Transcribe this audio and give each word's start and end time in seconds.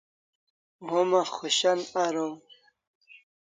Homa 0.89 1.21
khoshan 1.33 1.79
araw 2.05 2.33